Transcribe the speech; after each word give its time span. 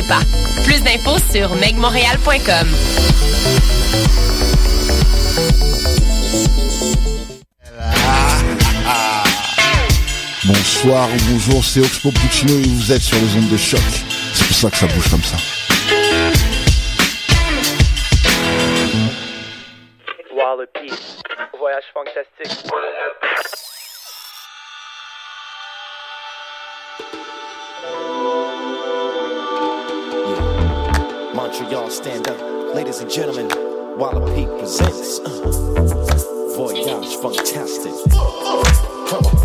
manquez 0.00 0.08
pas. 0.08 0.20
Plus 0.64 0.80
d'infos 0.82 1.18
sur 1.32 1.54
megmontréal.com. 1.56 2.68
Bonsoir 10.44 11.08
ou 11.08 11.32
bonjour, 11.32 11.64
c'est 11.64 11.80
Oxpo 11.80 12.10
Puccino 12.10 12.52
et 12.58 12.68
vous 12.68 12.92
êtes 12.92 13.02
sur 13.02 13.18
les 13.18 13.36
ondes 13.36 13.48
de 13.48 13.56
choc. 13.56 13.80
C'est 14.32 14.46
pour 14.46 14.56
ça 14.56 14.70
que 14.70 14.76
ça 14.76 14.86
bouge 14.86 15.10
comme 15.10 15.22
ça. 15.22 15.36
Wallopy. 20.34 20.92
Voyage 21.58 21.84
fantastique. 21.92 22.70
Montreal, 31.34 31.90
stand 31.90 32.28
up. 32.28 32.40
Ladies 32.74 33.00
and 33.00 33.10
gentlemen, 33.10 33.48
Wallopy 33.98 34.46
presents 34.58 35.18
uh, 35.20 36.52
Voyage 36.56 37.16
Fantastic. 37.16 37.92
Come 38.12 39.26
on. 39.26 39.39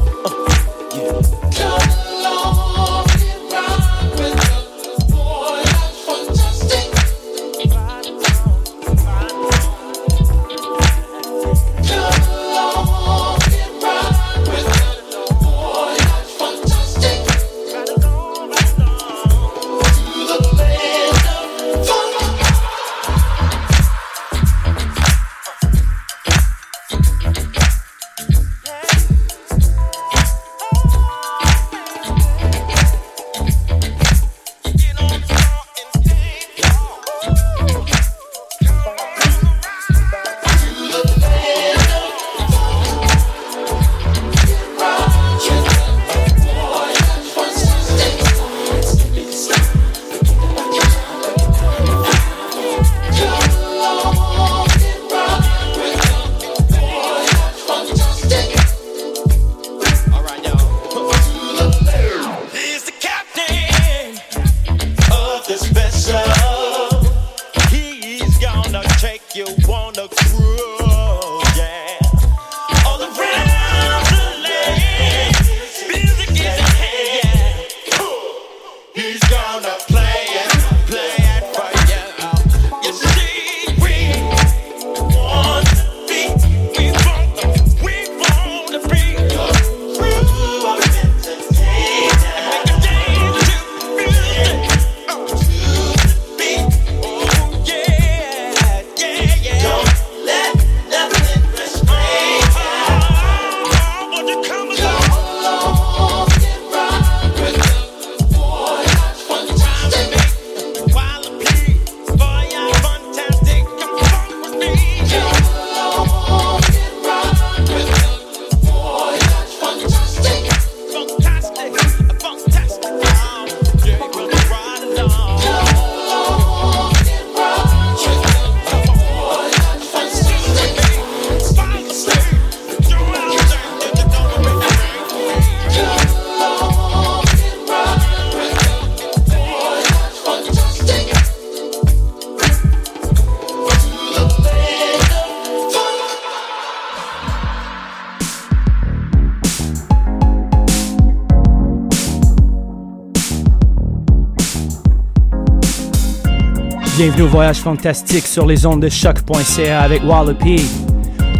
Bienvenue 157.15 157.31
voyage 157.31 157.59
fantastique 157.59 158.27
sur 158.27 158.45
les 158.45 158.65
ondes 158.65 158.81
de 158.81 158.89
choc.ca 158.89 159.81
avec 159.81 160.03
Wallopy. 160.03 160.61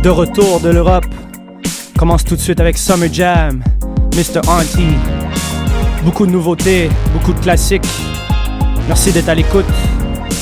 De 0.02 0.08
retour 0.08 0.62
de 0.62 0.70
l'Europe. 0.70 1.06
Commence 1.98 2.24
tout 2.24 2.38
de 2.38 2.40
suite 2.40 2.62
avec 2.62 2.78
Summer 2.78 3.12
Jam, 3.12 3.62
Mr. 4.16 4.40
Auntie. 4.48 4.96
Beaucoup 6.06 6.26
de 6.26 6.32
nouveautés, 6.32 6.90
beaucoup 7.12 7.34
de 7.34 7.40
classiques. 7.40 7.86
Merci 8.88 9.12
d'être 9.12 9.28
à 9.28 9.36
l'écoute. 9.36 9.66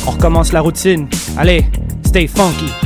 On 0.05 0.11
recommence 0.11 0.53
la 0.53 0.61
routine. 0.61 1.07
Allez, 1.35 1.65
stay 2.05 2.27
funky. 2.27 2.82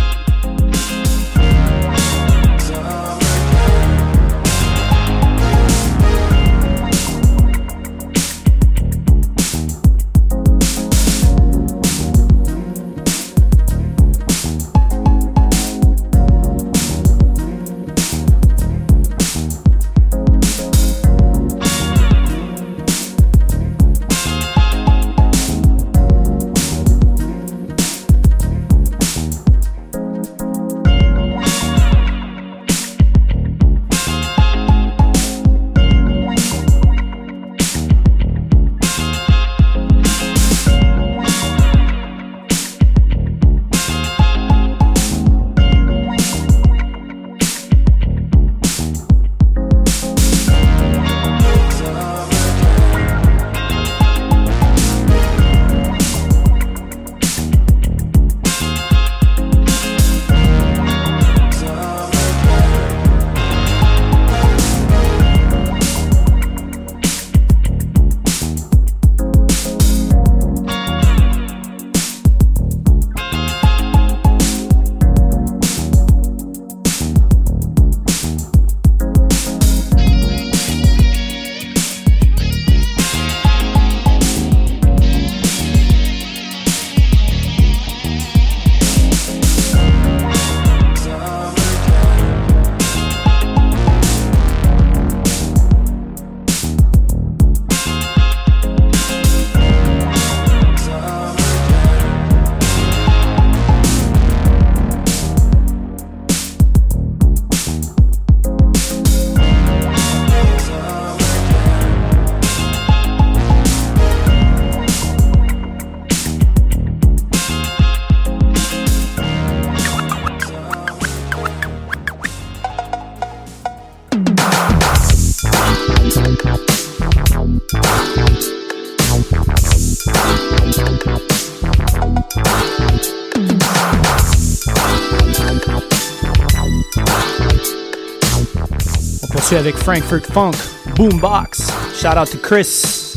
Poursuit 139.48 139.58
avec 139.58 139.78
Frankfurt 139.78 140.26
Funk, 140.34 140.58
Boombox. 140.96 141.72
Shout 141.96 142.18
out 142.18 142.30
to 142.32 142.38
Chris. 142.38 143.16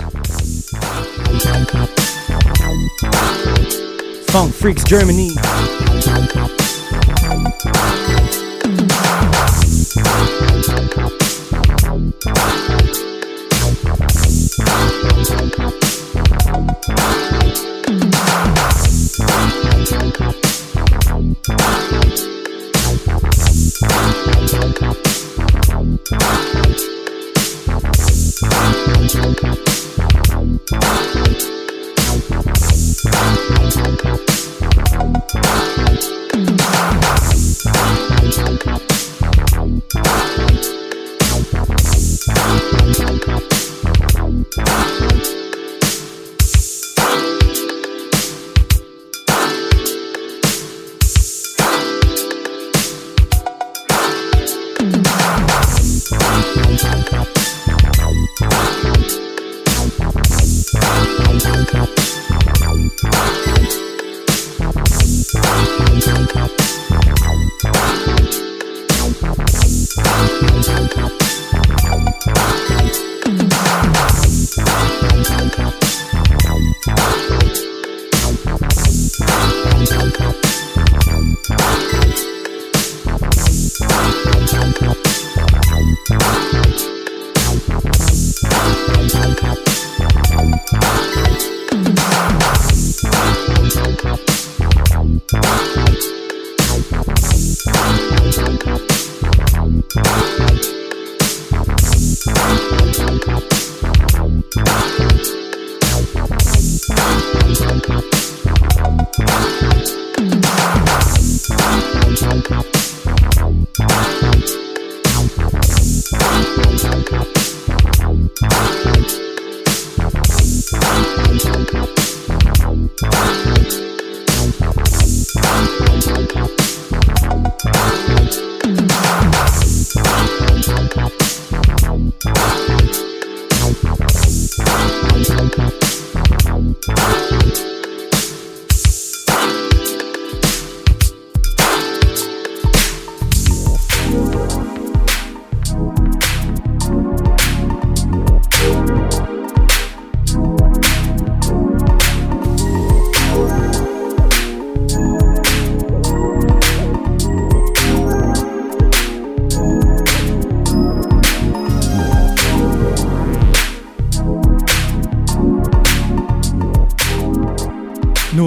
Funk 4.29 4.53
Freaks 4.53 4.87
Germany. 4.87 5.35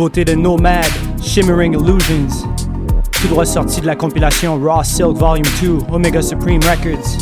De 0.10 0.36
Nomad, 0.36 0.86
Shimmering 1.22 1.74
Illusions. 1.74 2.46
Tout 3.12 3.28
droit 3.30 3.46
sorti 3.46 3.80
de 3.80 3.86
la 3.86 3.96
compilation 3.96 4.60
Raw 4.60 4.84
Silk 4.84 5.16
Volume 5.16 5.46
2, 5.62 5.78
Omega 5.94 6.22
Supreme 6.22 6.60
Records. 6.64 7.13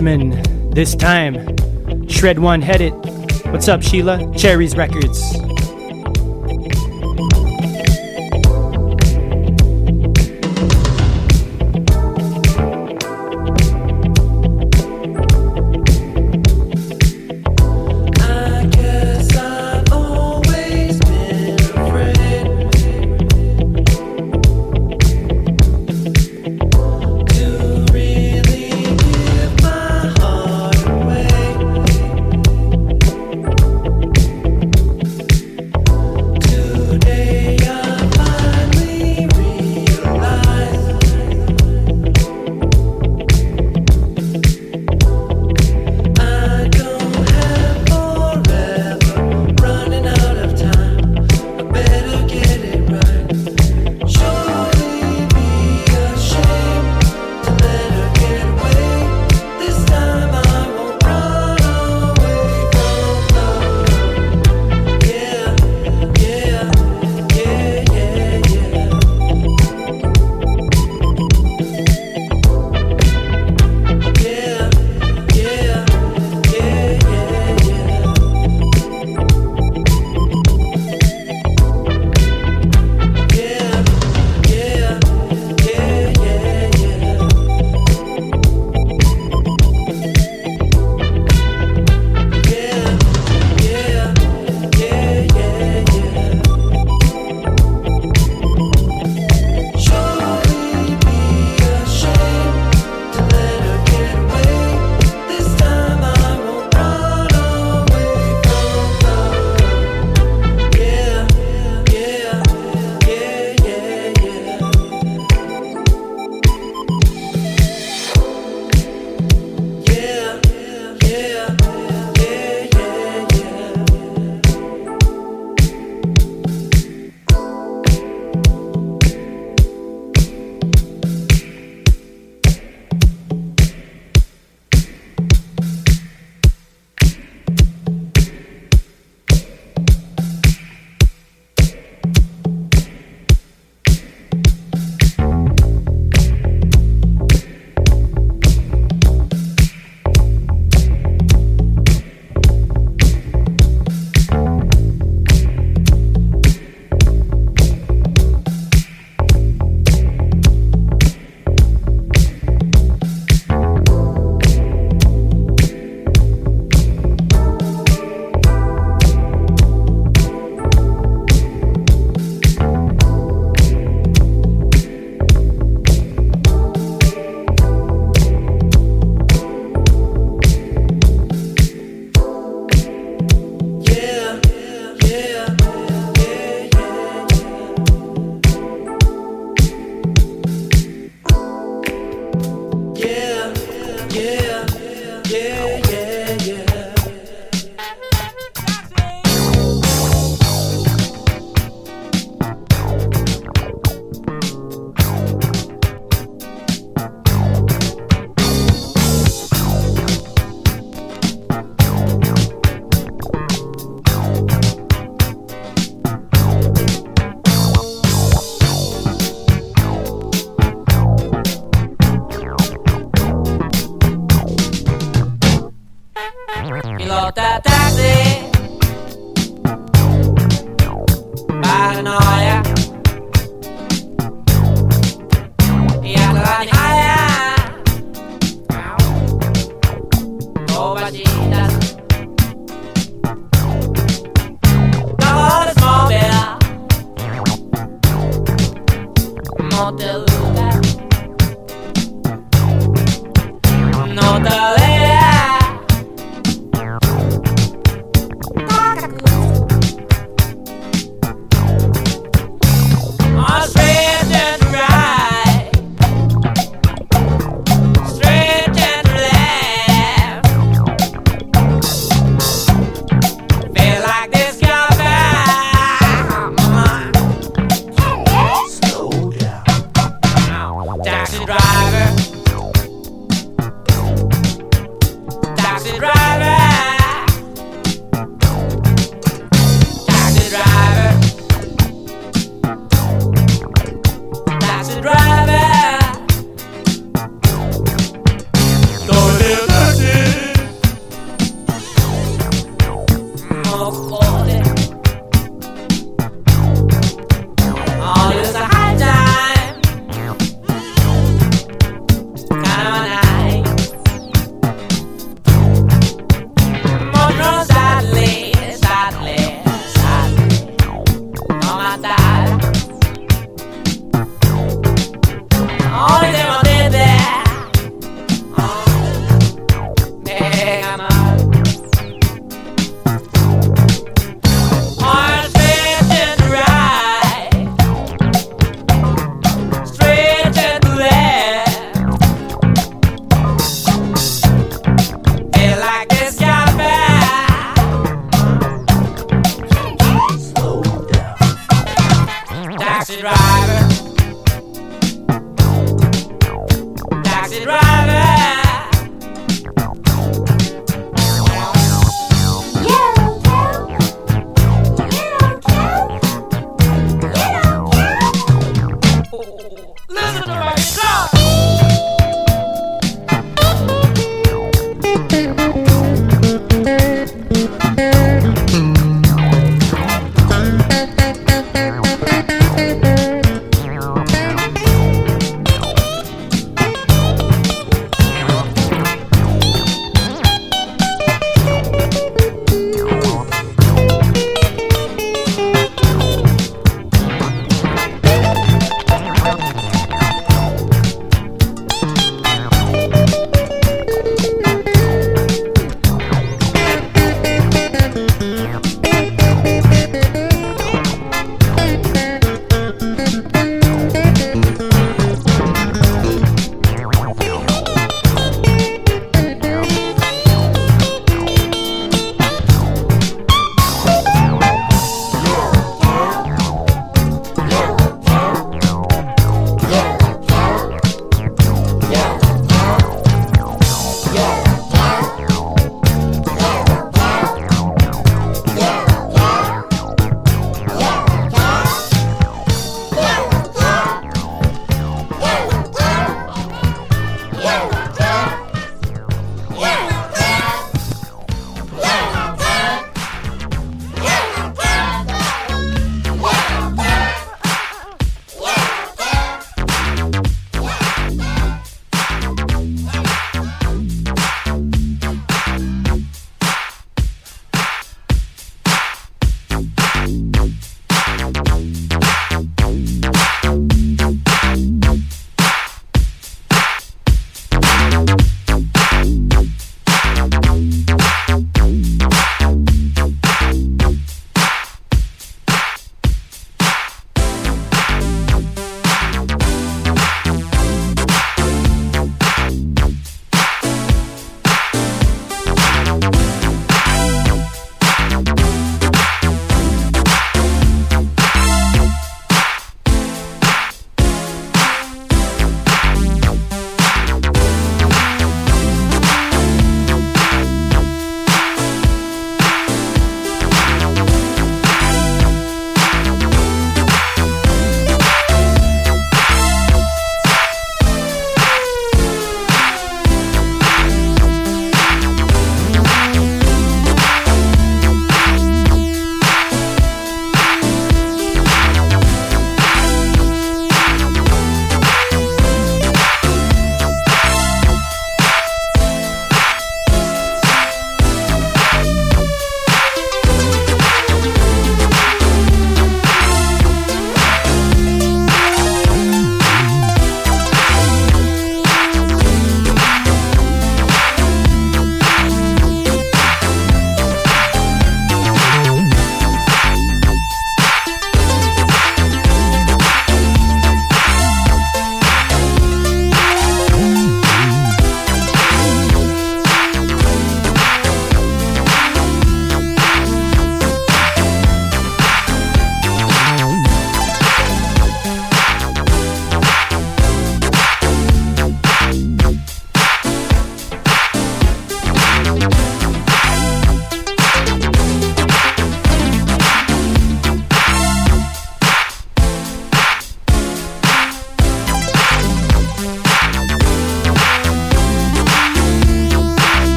Benjamin. 0.00 0.70
This 0.70 0.94
time, 0.94 1.56
Shred 2.06 2.38
One 2.38 2.62
headed. 2.62 2.92
What's 3.50 3.66
up, 3.66 3.82
Sheila? 3.82 4.32
Cherries 4.36 4.76
Records. 4.76 5.47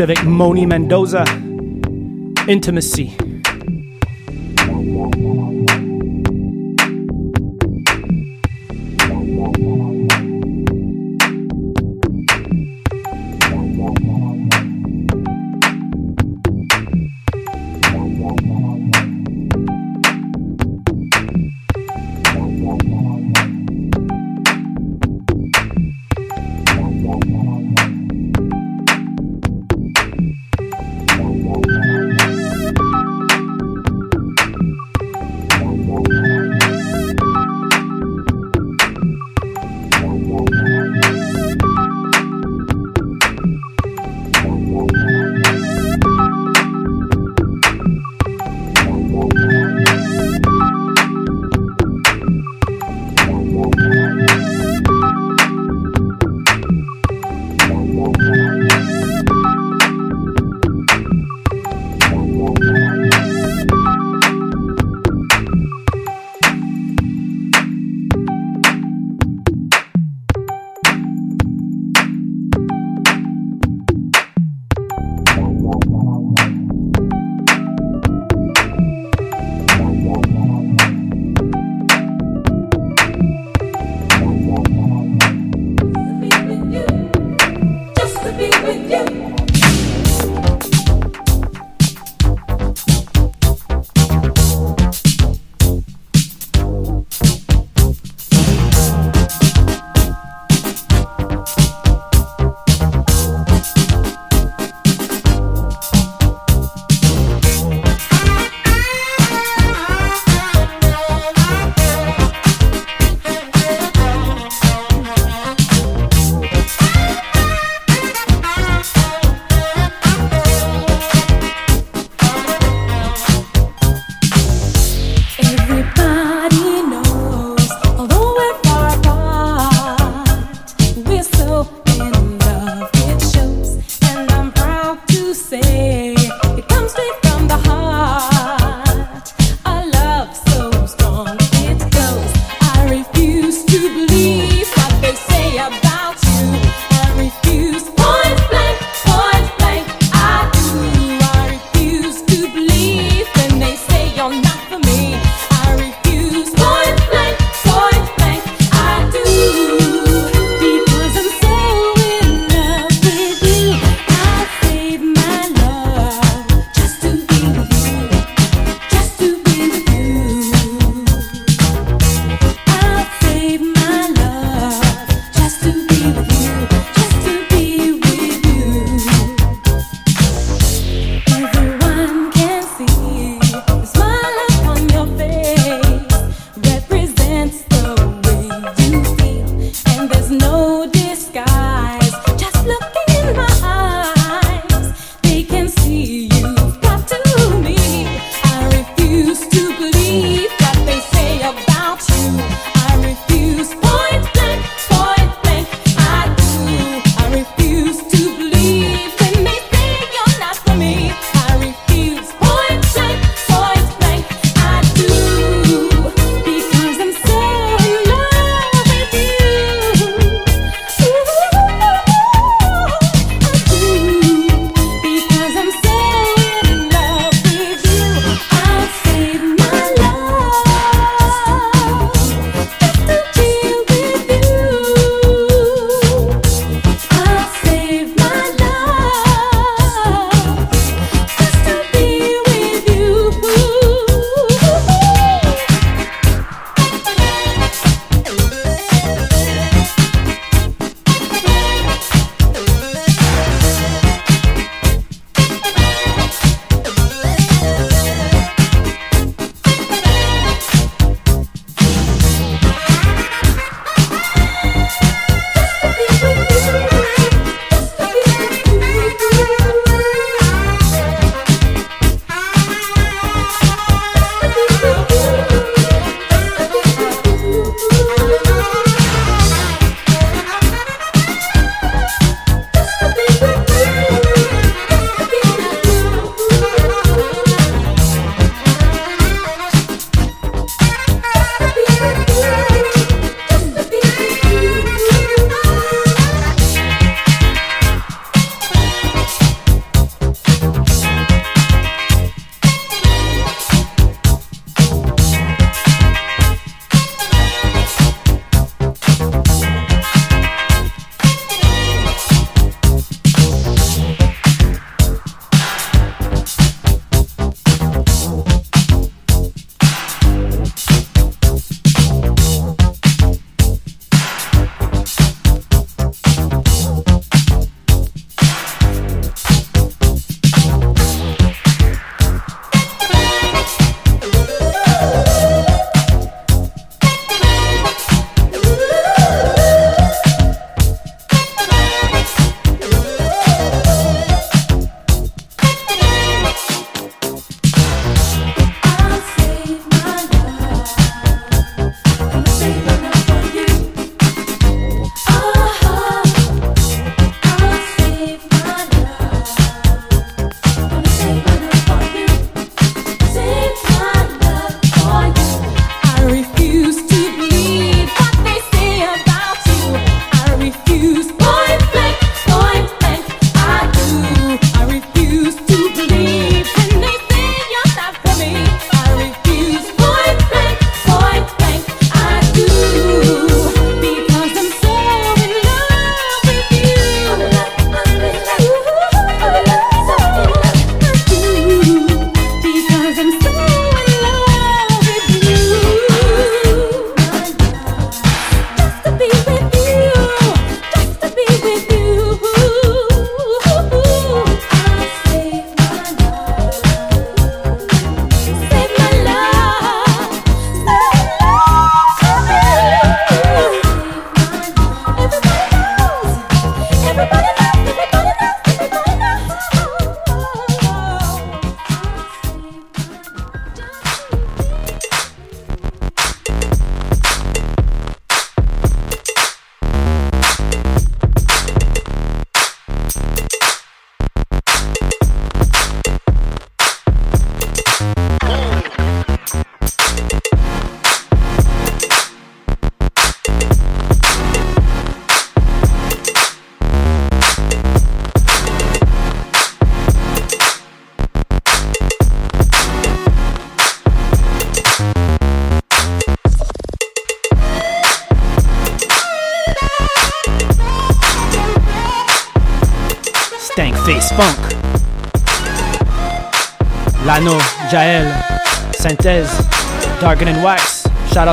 Civic, 0.00 0.24
Moni 0.24 0.64
Mendoza, 0.64 1.24
Intimacy. 2.48 3.19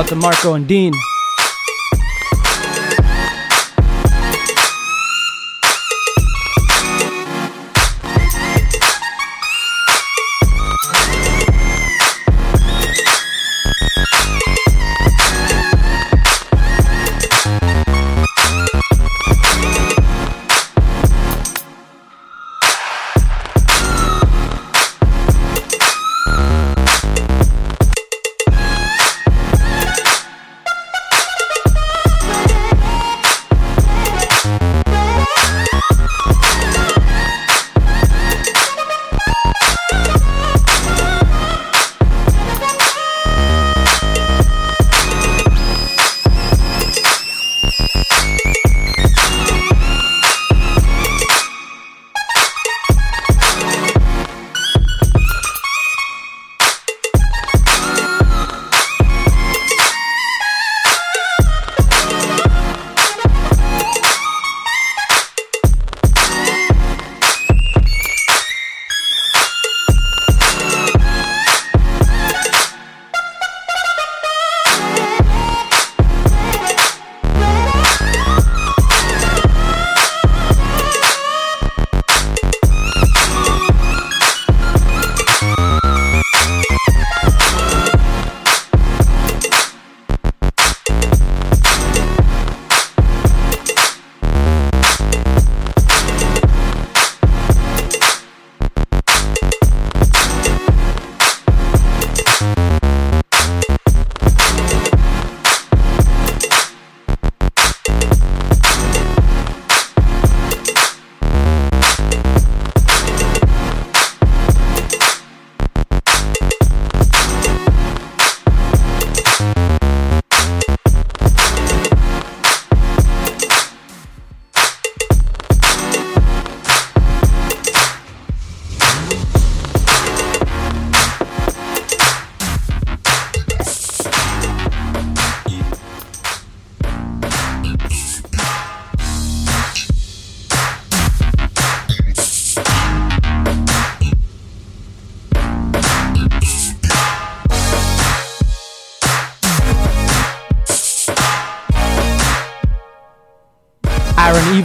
Out 0.08 0.14
to 0.14 0.16
Marco 0.16 0.54
and 0.54 0.66
Dean. 0.66 0.92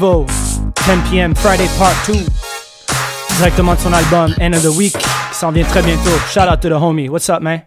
Evo, 0.03 0.25
10 0.85 1.01
p.m. 1.09 1.33
Friday 1.33 1.69
Part 1.77 1.95
2. 2.07 2.13
Directement 3.37 3.73
de 3.73 3.79
son 3.79 3.93
album 3.93 4.35
End 4.41 4.53
of 4.53 4.61
the 4.61 4.77
Week, 4.77 4.91
qui 4.91 5.35
s'en 5.39 5.49
vient 5.53 5.63
très 5.63 5.81
bientôt. 5.81 6.11
Shout 6.29 6.49
out 6.51 6.59
to 6.59 6.67
the 6.67 6.73
homie. 6.73 7.07
What's 7.07 7.29
up, 7.29 7.41
man? 7.41 7.61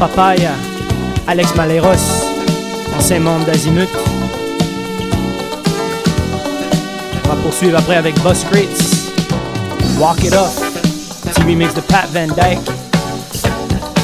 Papaya, 0.00 0.52
Alex 1.26 1.54
Maleros, 1.56 2.24
ancien 2.96 3.20
membre 3.20 3.44
d'Azimut. 3.44 3.86
On 7.22 7.28
va 7.28 7.36
poursuivre 7.42 7.76
après 7.76 7.96
avec 7.96 8.14
Bus 8.22 8.44
Crates, 8.50 9.12
Walk 9.98 10.24
It 10.24 10.32
Up, 10.32 10.48
petit 11.22 11.42
remix 11.42 11.74
de 11.74 11.82
Pat 11.82 12.08
Van 12.14 12.28
Dyke, 12.28 12.64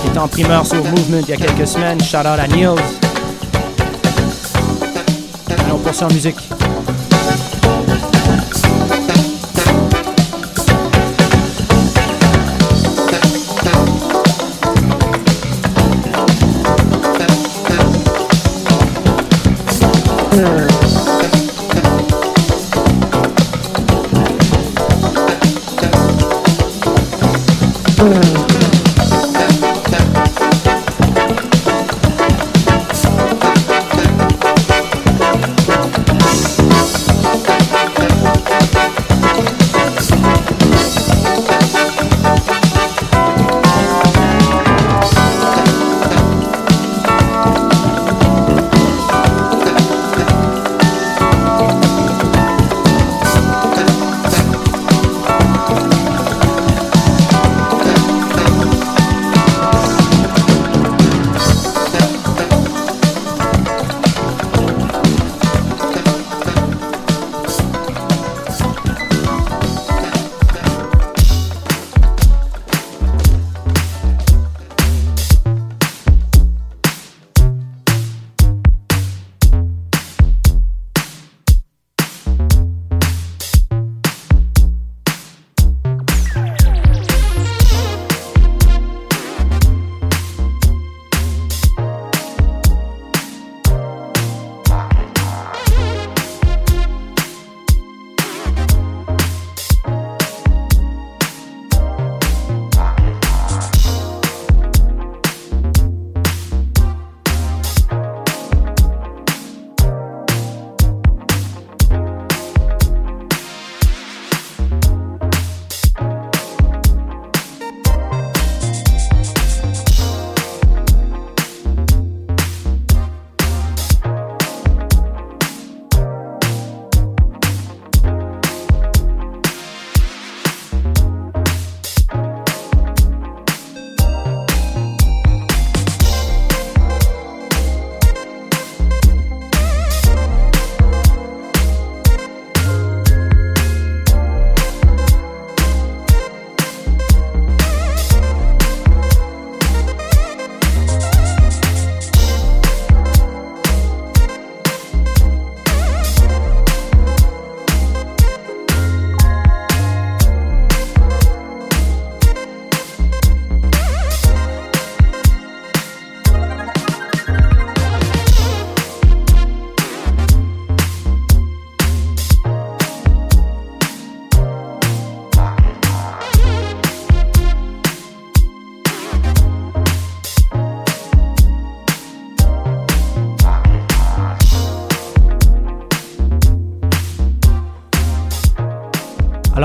qui 0.03 0.09
est 0.15 0.19
en 0.19 0.29
primeur 0.29 0.67
sur 0.67 0.85
Movement 0.85 1.23
il 1.27 1.31
y 1.31 1.33
a 1.33 1.37
quelques 1.37 1.67
semaines. 1.67 1.99
Shout 2.03 2.19
out 2.19 2.39
à 2.39 2.47
Niels. 2.47 2.75
On 5.73 5.79
poursuit 5.79 6.05
en 6.05 6.13
musique. 6.13 6.46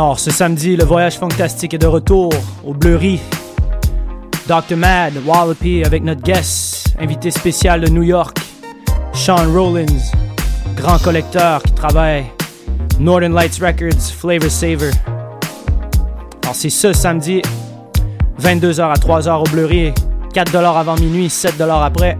Alors, 0.04 0.20
ce 0.20 0.32
samedi, 0.32 0.76
le 0.76 0.84
voyage 0.84 1.20
fantastique 1.20 1.76
est 1.76 1.78
de 1.78 1.86
retour 1.86 2.34
au 2.66 2.74
Bleury. 2.74 3.20
Dr. 4.48 4.76
Mad, 4.76 5.14
Wallopy 5.24 5.84
avec 5.86 6.04
notre 6.04 6.24
guest, 6.24 6.88
invité 7.00 7.30
spécial 7.30 7.82
de 7.82 7.88
New 7.88 8.02
York, 8.02 8.36
Sean 9.14 9.54
Rollins, 9.54 9.86
grand 10.76 10.98
collecteur 10.98 11.62
qui 11.62 11.74
travaille 11.74 12.26
Northern 13.00 13.32
Lights 13.32 13.60
Records, 13.62 14.02
Flavor 14.18 14.50
Saver. 14.50 14.90
Alors, 16.46 16.56
c'est 16.56 16.72
ce 16.72 16.94
samedi, 16.94 17.44
22h 18.42 18.82
à 18.82 18.96
3h 18.96 19.42
au 19.42 19.50
Bleury, 19.52 19.94
4$ 20.34 20.80
avant 20.80 20.96
minuit, 20.96 21.28
7$ 21.28 21.86
après. 21.86 22.18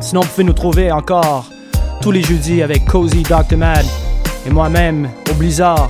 Sinon, 0.00 0.22
vous 0.22 0.28
pouvez 0.28 0.44
nous 0.44 0.52
trouver 0.52 0.90
encore 0.90 1.44
tous 2.00 2.10
les 2.10 2.22
jeudis 2.22 2.62
avec 2.62 2.84
Cozy 2.86 3.22
Dr. 3.22 3.56
Mad 3.56 3.86
et 4.44 4.50
moi-même 4.50 5.08
au 5.30 5.34
Blizzard. 5.34 5.88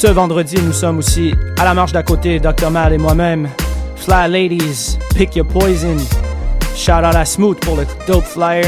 Ce 0.00 0.06
vendredi, 0.06 0.56
nous 0.64 0.72
sommes 0.72 0.96
aussi 0.96 1.34
à 1.58 1.64
la 1.64 1.74
marche 1.74 1.92
d'à 1.92 2.02
côté, 2.02 2.40
Dr. 2.40 2.70
Mad 2.70 2.90
et 2.90 2.96
moi-même. 2.96 3.50
Fly 3.96 4.30
Ladies, 4.30 4.96
Pick 5.14 5.36
Your 5.36 5.46
Poison. 5.46 5.98
Shout 6.74 6.92
out 6.92 7.14
à 7.14 7.26
Smooth 7.26 7.58
pour 7.60 7.76
le 7.76 7.84
dope 8.06 8.24
flyer. 8.24 8.64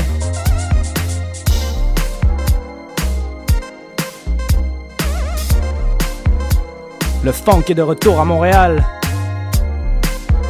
Le 7.25 7.33
funk 7.33 7.63
est 7.67 7.75
de 7.75 7.81
retour 7.81 8.21
à 8.21 8.27
Montréal. 8.27 8.85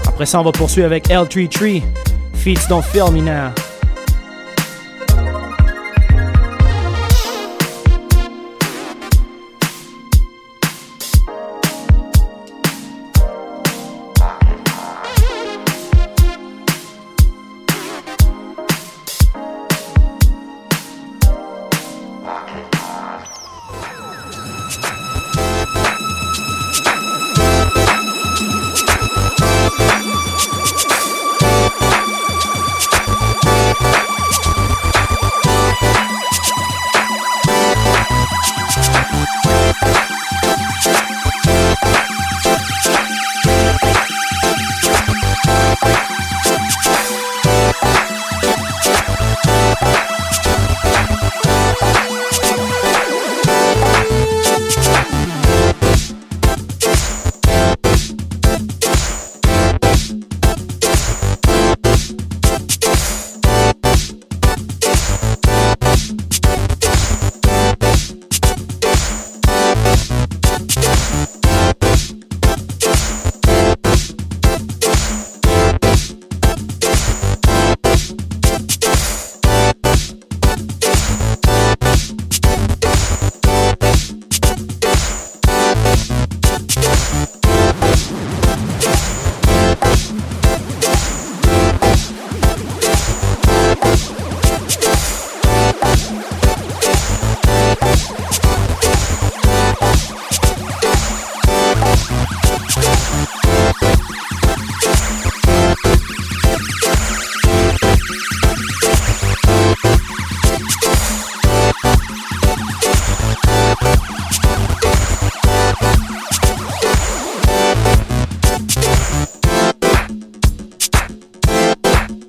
Après 0.08 0.26
ça, 0.26 0.40
on 0.40 0.42
va 0.42 0.50
poursuivre 0.50 0.86
avec 0.86 1.08
L3 1.10 1.48
Tree. 1.48 1.84
Feats 2.34 2.66
Don't 2.68 2.82
Feel 2.82 3.12
Me 3.12 3.20
Now. 3.20 3.52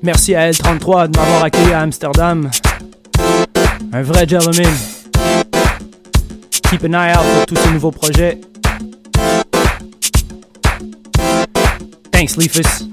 Merci 0.04 0.36
à 0.36 0.52
L33 0.52 1.08
de 1.08 1.18
m'avoir 1.18 1.46
accueilli 1.46 1.72
à 1.72 1.80
Amsterdam. 1.80 2.52
Un 3.94 4.02
vrai 4.02 4.28
gentleman. 4.28 4.70
Keep 6.70 6.84
an 6.84 6.94
eye 6.94 7.14
out 7.14 7.24
pour 7.36 7.46
tous 7.46 7.56
ces 7.56 7.72
nouveaux 7.72 7.92
projets. 7.92 8.42
Thanks, 12.12 12.36
Leafus. 12.36 12.93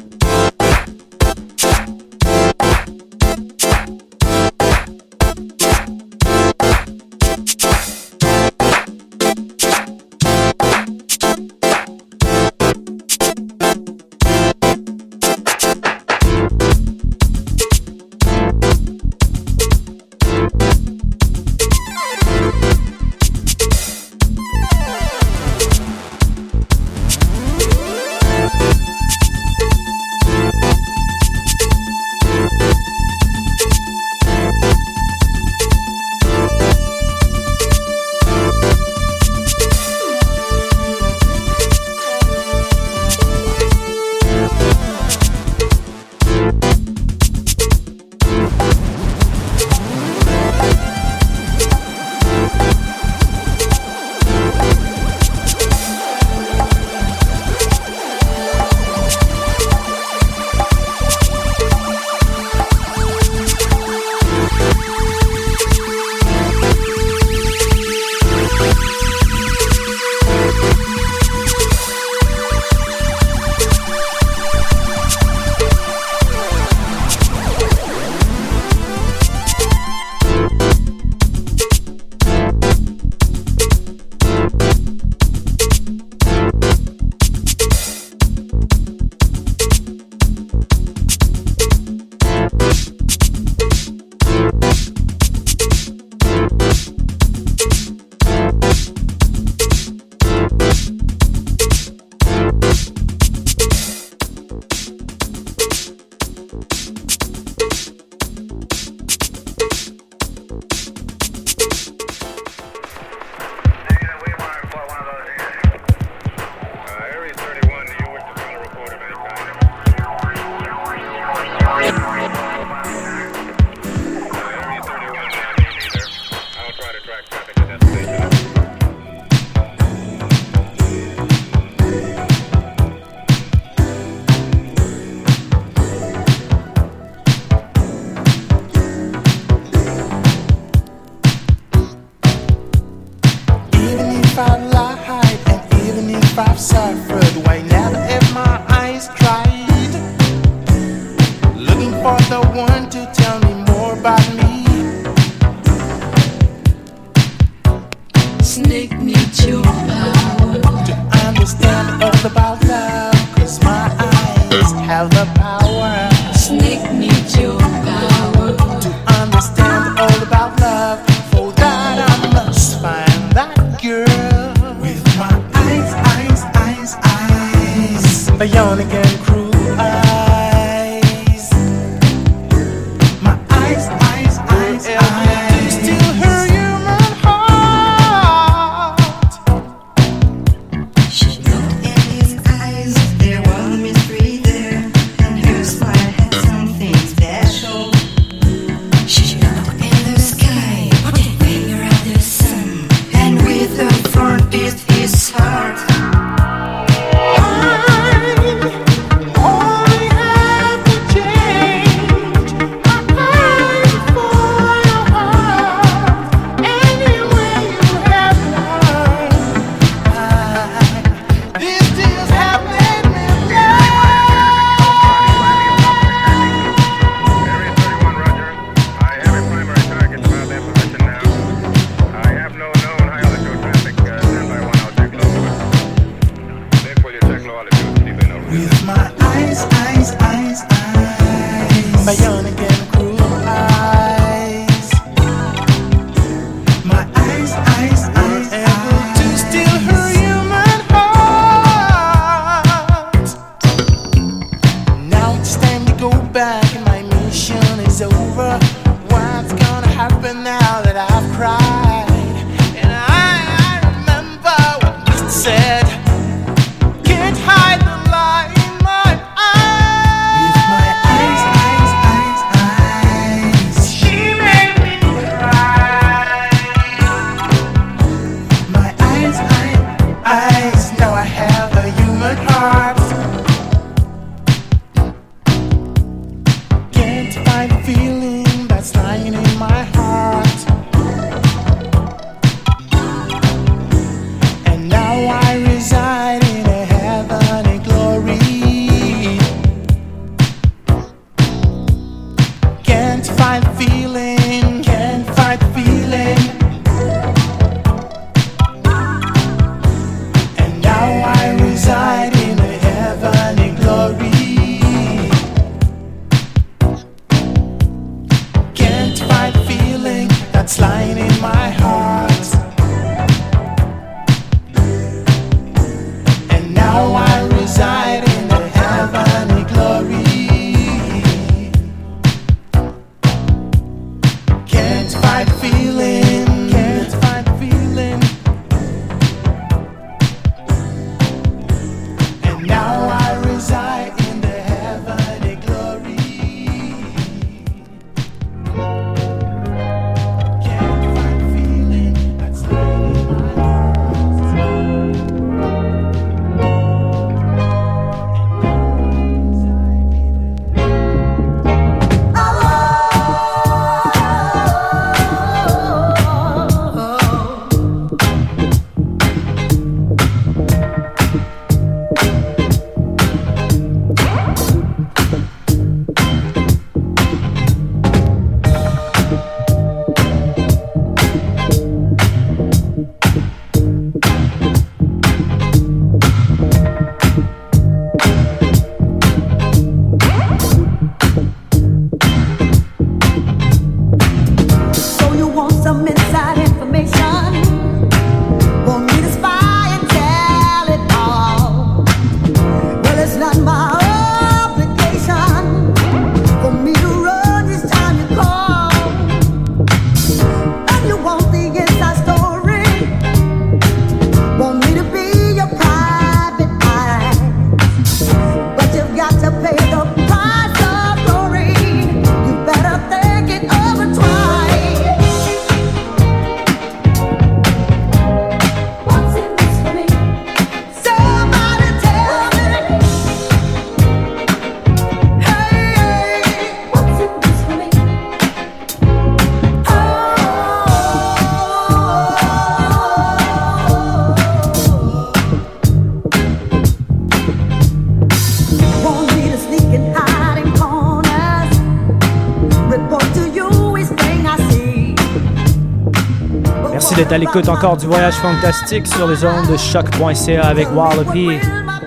Vous 457.21 457.27
êtes 457.27 457.33
à 457.33 457.39
l'écoute 457.39 457.69
encore 457.69 457.99
du 457.99 458.07
voyage 458.07 458.37
fantastique 458.37 459.07
sur 459.07 459.29
les 459.29 459.45
ondes 459.45 459.71
de 459.71 459.77
choc.ca 459.77 460.63
avec 460.63 460.89
Wallopy. 460.95 461.51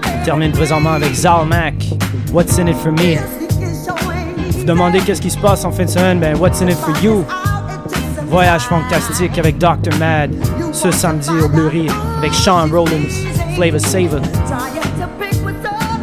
On 0.08 0.26
termine 0.26 0.52
présentement 0.52 0.94
avec 0.94 1.14
Zalmac. 1.14 1.76
What's 2.34 2.58
in 2.58 2.66
it 2.66 2.76
for 2.78 2.92
me? 2.92 3.18
Vous 4.58 4.64
demandez 4.64 5.02
qu'est-ce 5.02 5.22
qui 5.22 5.30
se 5.30 5.38
passe 5.38 5.66
en 5.66 5.72
fin 5.72 5.86
de 5.86 5.90
semaine? 5.92 6.20
Ben, 6.20 6.36
what's 6.38 6.64
in 6.64 6.68
it 6.68 6.78
for 6.78 6.98
you? 7.04 7.24
Voyage 8.26 8.64
fantastique 8.64 9.38
avec 9.38 9.60
Dr. 9.60 9.96
Mad 10.00 10.32
ce 10.72 10.90
samedi 10.90 11.30
au 11.30 11.48
Bleury 11.48 11.86
avec 12.18 12.34
Sean 12.34 12.68
Rollins, 12.72 13.14
Flavor 13.56 13.82
Saver. 13.82 14.22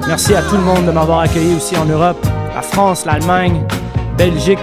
Merci 0.06 0.36
à 0.36 0.42
tout 0.42 0.56
le 0.56 0.62
monde 0.62 0.86
de 0.86 0.92
m'avoir 0.92 1.18
accueilli 1.18 1.56
aussi 1.56 1.76
en 1.76 1.86
Europe, 1.86 2.24
la 2.54 2.62
France, 2.62 3.04
l'Allemagne, 3.06 3.60
Belgique, 4.16 4.60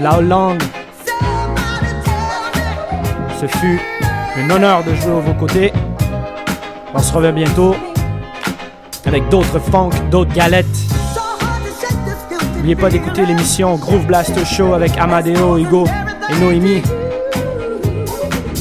la 0.00 0.18
Hollande. 0.18 0.60
Ce 3.46 3.58
fut 3.58 3.80
un 4.38 4.50
honneur 4.50 4.82
de 4.82 4.94
jouer 4.94 5.12
à 5.12 5.20
vos 5.20 5.34
côtés. 5.34 5.72
On 6.92 6.98
se 6.98 7.12
revoit 7.12 7.30
bientôt 7.30 7.76
avec 9.04 9.28
d'autres 9.28 9.60
funk, 9.60 9.90
d'autres 10.10 10.32
galettes. 10.32 10.66
N'oubliez 12.56 12.74
pas 12.74 12.90
d'écouter 12.90 13.24
l'émission 13.24 13.76
Groove 13.76 14.06
Blaster 14.06 14.44
Show 14.44 14.74
avec 14.74 14.98
Amadeo, 14.98 15.58
Hugo 15.58 15.86
et 16.28 16.40
Noémie. 16.40 16.82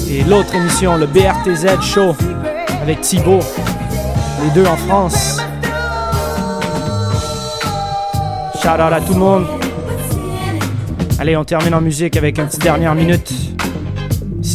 Et 0.09 0.23
l'autre 0.23 0.53
émission, 0.53 0.97
le 0.97 1.07
BRTZ 1.07 1.81
Show 1.81 2.15
avec 2.81 3.01
Thibaut. 3.01 3.39
Les 4.43 4.51
deux 4.51 4.67
en 4.67 4.77
France. 4.77 5.41
Shout 8.61 8.67
out 8.67 8.93
à 8.93 9.01
tout 9.01 9.13
le 9.13 9.19
monde. 9.19 9.45
Allez, 11.17 11.36
on 11.38 11.45
termine 11.45 11.73
en 11.73 11.81
musique 11.81 12.17
avec 12.17 12.38
une 12.38 12.45
petite 12.45 12.61
dernière 12.61 12.93
minute. 12.93 13.44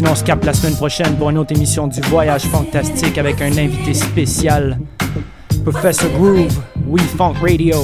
Sinon, 0.00 0.12
on 0.12 0.14
se 0.14 0.24
capte 0.24 0.46
la 0.46 0.54
semaine 0.54 0.76
prochaine 0.76 1.14
pour 1.18 1.28
une 1.28 1.36
autre 1.36 1.54
émission 1.54 1.86
du 1.86 2.00
Voyage 2.00 2.44
Fantastique 2.44 3.18
avec 3.18 3.42
un 3.42 3.54
invité 3.58 3.92
spécial. 3.92 4.78
Professor 5.62 6.08
Groove, 6.12 6.58
We 6.86 7.02
Funk 7.02 7.34
Radio. 7.42 7.76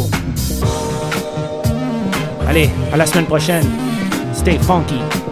Allez, 2.48 2.70
à 2.90 2.96
la 2.96 3.04
semaine 3.04 3.26
prochaine. 3.26 3.66
Stay 4.32 4.56
funky. 4.60 5.25